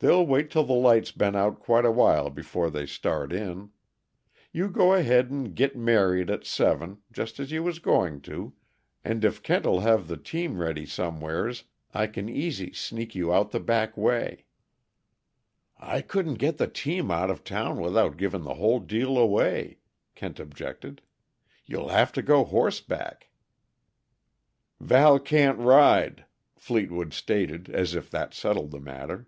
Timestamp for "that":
28.12-28.32